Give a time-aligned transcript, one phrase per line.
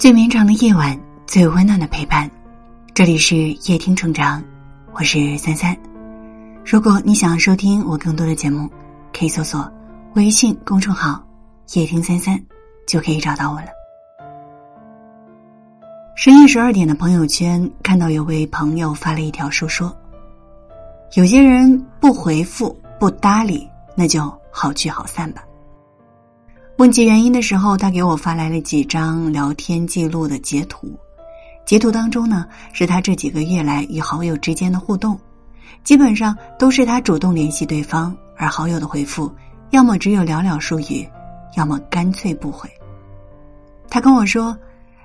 [0.00, 2.28] 最绵长的夜晚，最温暖的陪伴。
[2.94, 4.42] 这里是夜听成长，
[4.94, 5.76] 我是三三。
[6.64, 8.66] 如果你想要收听我更多的节目，
[9.12, 9.70] 可以搜索
[10.14, 11.22] 微信公众号
[11.74, 12.42] “夜听三三”，
[12.88, 13.66] 就可以找到我了。
[16.16, 19.94] 深夜十二点的朋友圈，看到有位朋友发了一条说说
[21.12, 25.44] ：“有些人不回复、不搭理，那就好聚好散吧。”
[26.80, 30.98] 问及原因的时候，他给我发来了几张聊天记录的截图。
[31.66, 35.20] 截图当中呢，是他这几个月来与好友之间的互动，
[35.84, 39.30] 基本上都是他主动联系对方，而好友的回复
[39.72, 41.06] 要么只有寥寥数语，
[41.54, 42.66] 要么干脆不回。
[43.90, 44.56] 他跟我说，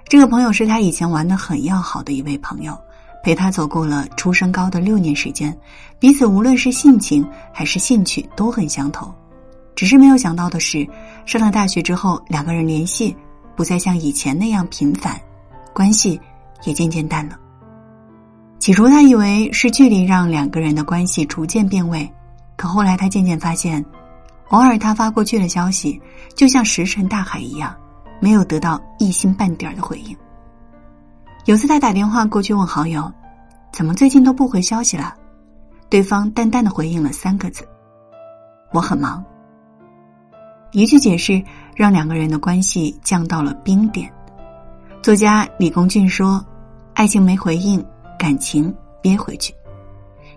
[0.07, 2.73] 这个朋友是他以前玩的很要好的一位朋友，
[3.21, 5.53] 陪他走过了初升高的六年时间，
[5.99, 9.13] 彼此无论是性情还是兴趣都很相投。
[9.75, 10.87] 只是没有想到的是，
[11.25, 13.15] 上了大学之后，两个人联系
[13.55, 15.19] 不再像以前那样频繁，
[15.73, 16.19] 关系
[16.63, 17.37] 也渐渐淡了。
[18.57, 22.09] 起初他以为是距离让两个人的关系逐渐变味，
[22.55, 23.83] 可后来他渐渐发现，
[24.49, 26.01] 偶尔他发过去的消息，
[26.35, 27.75] 就像石沉大海一样，
[28.21, 30.15] 没有得到一星半点的回应。
[31.43, 33.11] 有次他打电话过去问好友
[33.71, 35.13] ：“怎么最近都不回消息了？”
[35.89, 37.67] 对方淡淡的回应了三个字
[38.71, 39.23] ：“我很忙。”
[40.75, 41.41] 一句解释
[41.73, 44.11] 让两个人的关系降到了冰点。
[45.01, 46.45] 作家李公俊说
[46.95, 47.81] ：“爱情没回应，
[48.19, 49.55] 感情憋回去。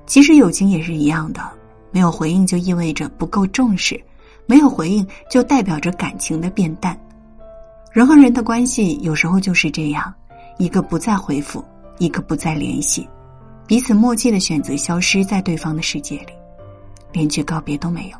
[0.06, 1.42] 其实友情也是一样的，
[1.90, 4.00] 没有回应就意味着不够重视，
[4.46, 6.96] 没有回应就代表着感情的变淡。
[7.90, 10.14] 人和人的关系有时候就是这样，
[10.56, 11.64] 一个不再回复，
[11.98, 13.08] 一个不再联系，
[13.66, 16.32] 彼此默契的选择消失在对方的世界里，
[17.10, 18.16] 连句告别都没有。”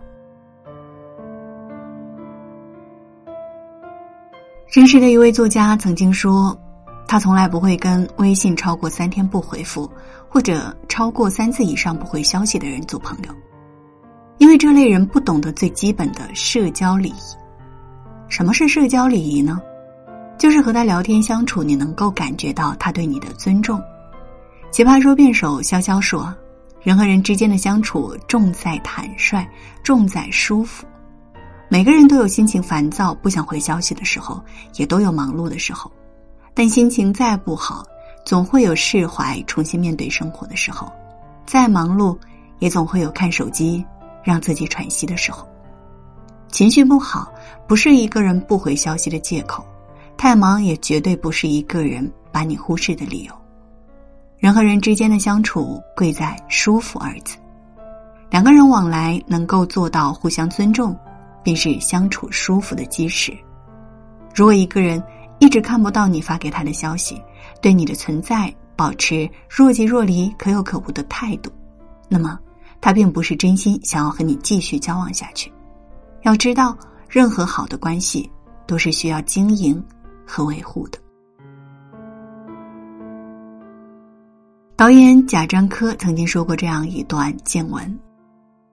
[4.71, 6.57] 认识的一位作家曾经说，
[7.07, 9.91] 他从来不会跟微信超过三天不回复，
[10.29, 13.35] 或者超过三次以上不回消息的人做朋友，
[14.37, 17.15] 因为这类人不懂得最基本的社交礼仪。
[18.29, 19.59] 什么是社交礼仪呢？
[20.39, 23.83] 就是和他聊天相处，你能够感觉到他对你的尊重。
[24.71, 26.33] 奇葩说辩手潇潇说，
[26.83, 29.49] 人和人之间的相处重在坦率，
[29.83, 30.85] 重在舒服。
[31.71, 34.43] 每个人都有心情烦躁、不想回消息的时候，
[34.77, 35.91] 也都有忙碌的时候。
[36.55, 37.85] 但心情再不好，
[38.25, 40.91] 总会有释怀、重新面对生活的时候。
[41.45, 42.17] 再忙碌，
[42.59, 43.85] 也总会有看手机、
[44.25, 45.47] 让自己喘息的时候。
[46.49, 47.31] 情绪不好，
[47.67, 49.63] 不是一个人不回消息的借口；
[50.17, 53.35] 太忙，也绝对不是一个人把你忽视的理由。
[54.39, 57.37] 人和人之间的相处，贵在“舒服”二字。
[58.31, 60.97] 两个人往来，能够做到互相尊重。
[61.43, 63.37] 便是相处舒服的基石。
[64.35, 65.03] 如果一个人
[65.39, 67.21] 一直看不到你发给他的消息，
[67.61, 71.51] 对你的存在保持若即若离、可有可无的态度，
[72.09, 72.39] 那么
[72.81, 75.53] 他并不是真心想要和你继续交往下去。
[76.23, 76.77] 要知道，
[77.09, 78.31] 任何好的关系
[78.67, 79.83] 都是需要经营
[80.27, 80.99] 和维护的。
[84.77, 87.99] 导演贾樟柯曾经说过这样一段见闻。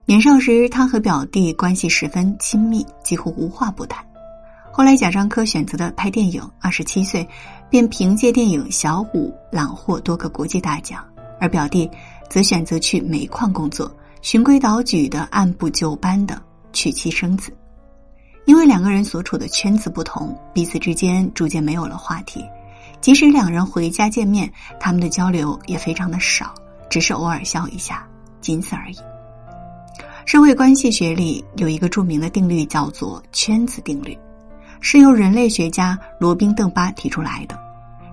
[0.08, 4.06] 年少时，他和表弟关系十分亲密，几乎无话不谈。
[4.70, 7.28] 后来，贾樟柯选择的拍电影，二十七岁
[7.68, 11.04] 便凭借电影《小五》揽获多个国际大奖，
[11.40, 11.90] 而表弟
[12.30, 16.40] 则选择去煤矿工作，循规蹈矩的按部就班的
[16.72, 17.52] 娶妻生子。
[18.44, 22.44] 因为两个人所处的圈子不同，彼此之间逐渐没有了话题。
[23.00, 26.54] 即使两人回家见面，他们的交流也非常的少，
[26.88, 28.06] 只是偶尔笑一下，
[28.40, 28.96] 仅此而已。
[30.26, 34.18] 社会关系学里有一个著名的定律，叫做圈子定律，
[34.80, 37.56] 是由人类学家罗宾邓巴提出来的。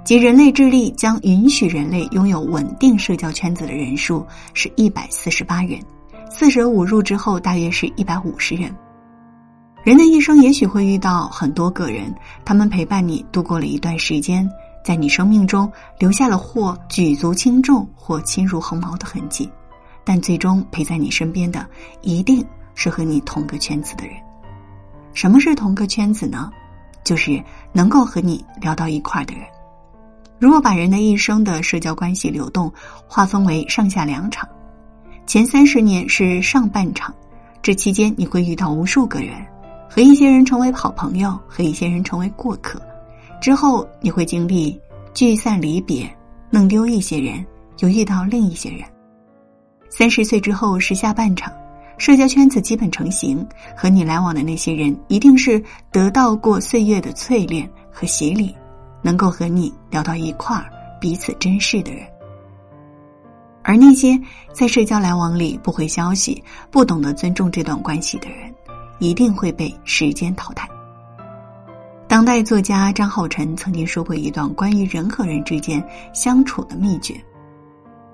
[0.03, 5.79] 即人类智力将允许人类拥有稳定社交圈子的人数是一百四十八人，
[6.29, 8.71] 四舍五入之后大约是一百五十人。
[9.83, 12.13] 人的一生也许会遇到很多个人，
[12.45, 14.47] 他们陪伴你度过了一段时间，
[14.85, 19.49] 在你生命中留下了或举足轻重或轻如鸿毛的痕迹。
[20.03, 21.65] 但最终陪在你身边的，
[22.01, 22.45] 一定
[22.75, 24.15] 是和你同个圈子的人。
[25.13, 26.51] 什么是同个圈子呢？
[27.03, 29.43] 就是能够和你聊到一块儿的人。
[30.39, 32.71] 如果把人的一生的社交关系流动
[33.07, 34.47] 划分为上下两场，
[35.25, 37.13] 前三十年是上半场，
[37.61, 39.35] 这期间你会遇到无数个人，
[39.89, 42.81] 和一些人成为好朋友，和一些人成为过客。
[43.41, 44.79] 之后你会经历
[45.13, 46.09] 聚散离别，
[46.49, 47.45] 弄丢一些人，
[47.79, 48.81] 又遇到另一些人。
[49.95, 51.53] 三十岁之后是下半场，
[51.99, 53.47] 社交圈子基本成型，
[53.77, 58.55] 和你来往的那些人一定是得到过岁月的淬炼和洗礼，
[59.03, 60.65] 能够和你聊到一块儿、
[60.99, 62.07] 彼此珍视的人。
[63.61, 64.19] 而那些
[64.51, 68.51] 在社交来往里不回消息、不懂得尊重这段关系的人，
[68.97, 70.67] 一定会被时间淘汰。
[72.07, 77.13] 当代作家张浩晨曾经说过一段关于人和人之间相处的秘诀：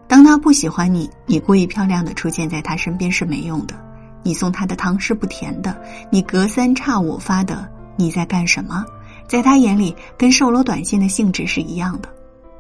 [0.10, 3.76] 当他不喜欢你，你故意漂亮的出现在他身边是没用的；
[4.24, 5.72] 你送他的汤是不甜的；
[6.10, 8.84] 你隔三差五发的你在干什么，
[9.28, 12.10] 在他眼里跟售楼短信的性质是一样的；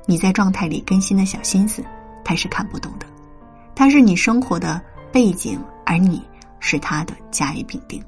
[0.06, 1.84] 你在状态里更新的小心思，
[2.24, 3.07] 他是看不懂的。
[3.74, 4.80] 他是你生活的
[5.12, 6.22] 背景，而你
[6.60, 8.00] 是他的甲乙丙丁。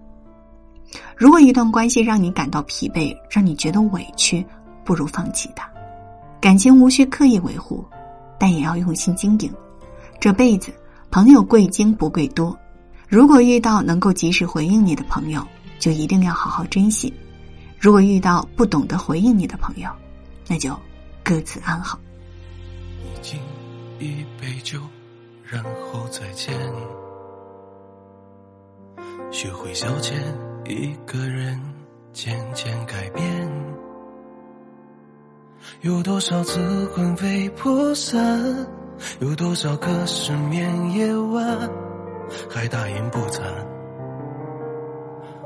[1.18, 4.46] 如果一段关系让你感到疲惫，让你觉得委屈，
[4.84, 5.68] 不如放弃它。
[6.40, 7.84] 感情无需刻意维护，
[8.42, 9.54] 但也要用心经营。
[10.20, 10.74] 这辈子，
[11.12, 12.58] 朋友贵精不贵多。
[13.08, 15.46] 如果遇到能够及时回应你的朋友，
[15.78, 17.14] 就一定要好好珍惜；
[17.80, 19.92] 如果遇到不懂得回应你的朋友，
[20.48, 20.76] 那就
[21.24, 22.00] 各自安好。
[23.22, 23.40] 敬
[24.00, 24.80] 一杯酒，
[25.46, 26.52] 然后再见。
[29.32, 30.16] 学会消遣。
[30.66, 31.60] 一个人
[32.14, 33.52] 渐渐改变，
[35.82, 36.60] 有多少次
[36.94, 38.68] 魂飞魄散，
[39.20, 41.70] 有多少个失眠夜晚，
[42.50, 43.42] 还大言不惭，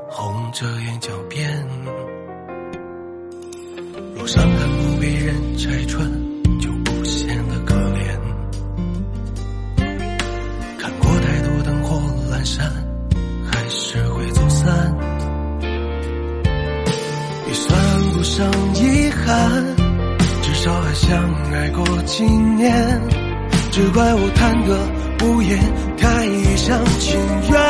[0.08, 1.66] 红着眼狡辩。
[4.14, 6.10] 若伤痕不被人拆穿，
[6.60, 8.18] 就不显得可怜。
[10.78, 11.96] 看过太多灯火
[12.30, 12.72] 阑珊，
[13.50, 14.94] 还是会走散。
[17.46, 19.75] 也算不上遗憾，
[20.56, 21.16] 少还相
[21.52, 23.00] 爱过几年。
[23.70, 24.76] 只怪我贪得
[25.22, 25.58] 无厌，
[25.98, 27.20] 太一厢情
[27.50, 27.60] 愿。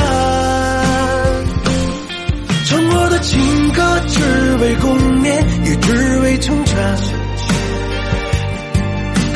[2.64, 3.40] 唱过的情
[3.72, 4.20] 歌，只
[4.62, 6.76] 为共勉，也只为成全。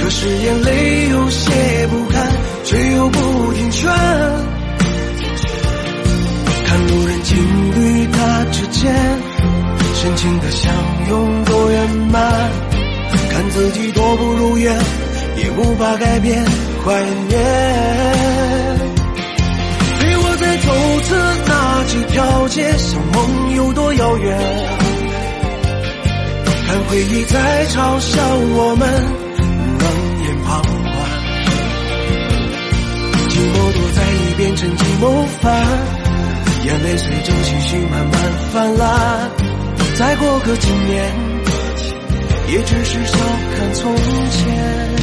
[0.00, 2.28] 可是眼泪有些不甘，
[2.64, 3.90] 却又不听劝。
[6.66, 7.36] 看路人情
[7.74, 8.94] 侣他之间。
[9.92, 10.72] 深情的相
[11.10, 12.22] 拥多圆满，
[13.50, 14.78] 自己多不如愿，
[15.36, 16.44] 也无法改变
[16.84, 17.38] 怀念。
[19.98, 21.14] 陪我再走次
[21.46, 24.38] 那几条街，想梦有多遥远。
[26.66, 28.22] 看回忆在嘲笑
[28.54, 28.88] 我们
[29.80, 29.84] 冷
[30.24, 30.96] 眼旁观，
[33.28, 35.04] 寂寞躲在一边，趁寂寞
[35.40, 35.50] 烦，
[36.64, 38.14] 眼泪随着情绪慢慢
[38.52, 39.30] 泛滥。
[39.96, 41.12] 再过个几年，
[42.52, 43.18] 也只是笑
[43.54, 44.99] 看从前。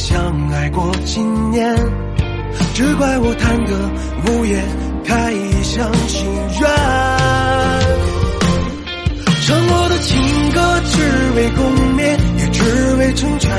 [0.00, 1.76] 相爱过几年。
[2.74, 3.70] 只怪我贪得
[4.24, 4.64] 无厌，
[5.04, 6.24] 太一厢情
[6.58, 6.68] 愿。
[9.46, 10.16] 唱过的情
[10.52, 10.92] 歌，只
[11.36, 11.60] 为共
[11.96, 12.00] 勉，
[12.38, 12.62] 也只
[12.96, 13.50] 为成全。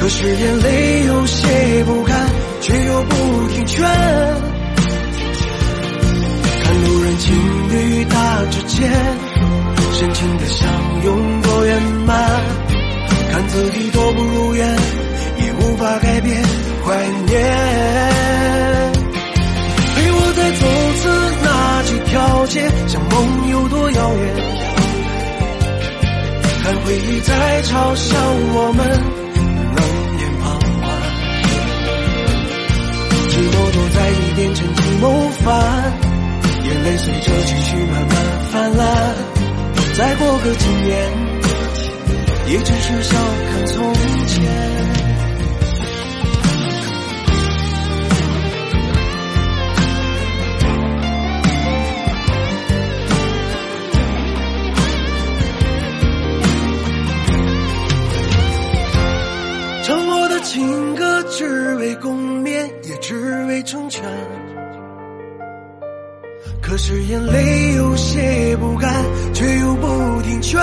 [0.00, 2.26] 可是眼泪有些不甘，
[2.62, 3.84] 却又不听劝。
[6.62, 7.34] 看路人情
[7.68, 8.90] 侣他之间。
[9.92, 10.68] 深情的相，
[13.54, 14.66] 自己多不如愿，
[15.38, 16.42] 也无法改变
[16.84, 16.92] 怀
[17.24, 17.40] 念。
[19.94, 20.66] 陪我再走
[20.98, 21.02] 次
[21.40, 21.46] 那
[21.84, 24.34] 几条街，想梦有多遥远。
[26.64, 28.16] 看回忆在嘲笑
[28.54, 28.90] 我们
[29.76, 29.78] 冷
[30.18, 30.90] 眼旁观，
[33.30, 35.54] 寂寞躲在一边，趁寂谋反，
[36.64, 38.12] 眼泪随着情绪慢慢
[38.50, 38.82] 泛滥。
[39.96, 40.92] 再过个几年，
[42.46, 43.16] 也只是笑
[43.50, 43.94] 看从
[44.26, 44.44] 前。
[59.82, 64.02] 唱过的情歌，只为共勉，也只为成全。
[66.62, 68.90] 可是眼泪有些不甘，
[69.34, 70.60] 却又不听劝。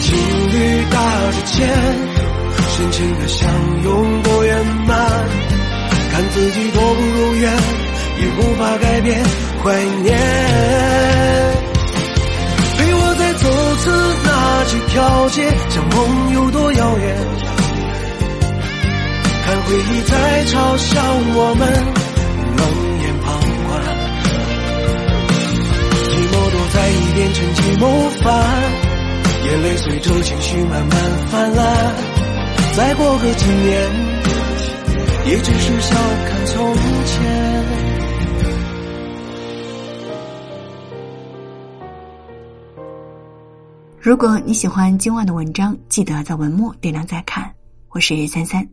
[0.00, 0.16] 情
[0.52, 0.96] 侣搭
[1.32, 1.68] 着肩，
[2.76, 3.48] 深情的相
[3.84, 4.96] 拥多圆满。
[6.10, 7.52] 看自己多不如愿，
[8.20, 9.22] 也无法改变
[9.62, 10.18] 怀念。
[12.76, 13.90] 陪我再走次
[14.24, 17.16] 那几条街，像梦有多遥远。
[19.44, 21.00] 看回忆在嘲笑
[21.34, 21.60] 我们
[22.56, 22.60] 冷
[23.02, 23.26] 眼旁
[23.66, 23.68] 观，
[26.04, 27.82] 寂寞躲在一边成寂寞
[28.22, 28.26] 烦。
[29.48, 30.90] 眼泪随着情绪慢慢
[31.28, 31.64] 泛滥，
[32.76, 33.90] 再过个几年，
[35.24, 36.74] 也只是笑看从
[37.06, 37.64] 前。
[43.98, 47.50] 如果你喜欢今晚的文章，记得在文末点亮再看。
[47.88, 48.68] 我是三三，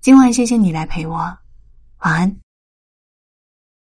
[0.00, 1.16] 今晚谢谢你来陪我，
[1.98, 2.41] 晚安。